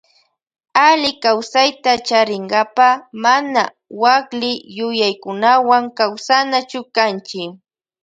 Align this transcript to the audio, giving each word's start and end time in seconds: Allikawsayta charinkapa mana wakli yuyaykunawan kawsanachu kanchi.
Allikawsayta 0.87 1.91
charinkapa 2.07 2.87
mana 3.23 3.63
wakli 4.01 4.51
yuyaykunawan 4.77 5.83
kawsanachu 5.97 6.79
kanchi. 6.95 7.41